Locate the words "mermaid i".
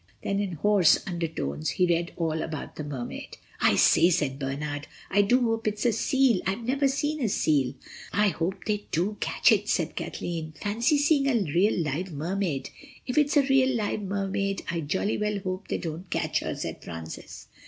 2.83-3.75, 14.01-14.79